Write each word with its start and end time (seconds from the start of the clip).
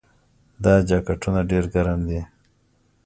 دا 0.63 0.73
جاکټونه 0.89 1.41
ډیر 1.51 1.63
ګرم 1.73 1.99
دي. 2.09 2.21